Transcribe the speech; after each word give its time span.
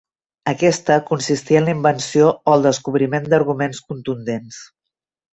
Aquesta, 0.51 0.95
consistia 1.09 1.59
en 1.59 1.67
la 1.67 1.75
invenció 1.75 2.29
o 2.29 2.55
el 2.59 2.65
descobriment 2.67 3.27
d'arguments 3.33 3.83
contundents. 3.91 4.59